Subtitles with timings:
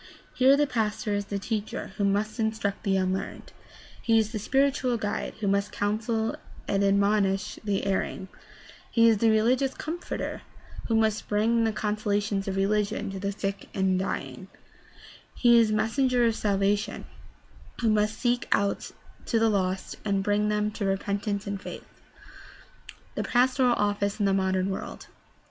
[0.33, 3.53] Here the pastor is the teacher who must instruct the unlearned;
[4.01, 8.27] he is the spiritual guide who must counsel and admonish the erring;
[8.89, 10.41] he is the religious comforter
[10.87, 14.47] who must bring the con solations of religion to the sick and the dying;
[15.35, 17.05] he is the mes senger of salvation
[17.81, 18.89] who must seek out
[19.27, 21.85] the lost and bring them to repentance and faith.
[23.13, 25.05] The pastoral office in the modem world.